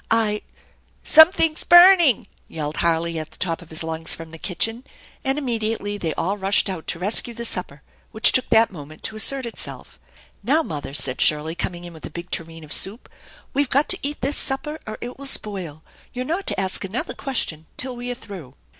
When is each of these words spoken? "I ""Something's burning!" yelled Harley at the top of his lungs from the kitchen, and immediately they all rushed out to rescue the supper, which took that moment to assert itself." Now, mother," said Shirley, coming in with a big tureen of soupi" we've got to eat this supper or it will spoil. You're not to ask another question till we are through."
"I 0.09 0.41
""Something's 1.19 1.63
burning!" 1.63 2.25
yelled 2.47 2.77
Harley 2.77 3.19
at 3.19 3.29
the 3.29 3.37
top 3.37 3.61
of 3.61 3.69
his 3.69 3.83
lungs 3.83 4.15
from 4.15 4.31
the 4.31 4.39
kitchen, 4.39 4.83
and 5.23 5.37
immediately 5.37 5.99
they 5.99 6.15
all 6.15 6.39
rushed 6.39 6.71
out 6.71 6.87
to 6.87 6.97
rescue 6.97 7.35
the 7.35 7.45
supper, 7.45 7.83
which 8.09 8.31
took 8.31 8.49
that 8.49 8.71
moment 8.71 9.03
to 9.03 9.15
assert 9.15 9.45
itself." 9.45 9.99
Now, 10.43 10.63
mother," 10.63 10.95
said 10.95 11.21
Shirley, 11.21 11.53
coming 11.53 11.83
in 11.85 11.93
with 11.93 12.07
a 12.07 12.09
big 12.09 12.31
tureen 12.31 12.63
of 12.63 12.71
soupi" 12.71 13.11
we've 13.53 13.69
got 13.69 13.89
to 13.89 13.99
eat 14.01 14.21
this 14.21 14.37
supper 14.37 14.79
or 14.87 14.97
it 15.01 15.19
will 15.19 15.27
spoil. 15.27 15.83
You're 16.13 16.25
not 16.25 16.47
to 16.47 16.59
ask 16.59 16.83
another 16.83 17.13
question 17.13 17.67
till 17.77 17.95
we 17.95 18.09
are 18.09 18.15
through." 18.15 18.55